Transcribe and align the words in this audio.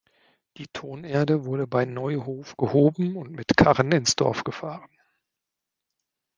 Die 0.57 0.65
Tonerde 0.73 1.45
wurde 1.45 1.67
bei 1.67 1.85
Neuhof 1.85 2.57
gehoben 2.57 3.17
und 3.17 3.29
mit 3.33 3.55
Karren 3.55 3.91
ins 3.91 4.15
Dorf 4.15 4.43
gefahren. 4.43 4.89